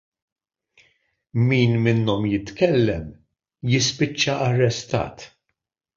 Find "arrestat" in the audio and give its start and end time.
4.47-5.29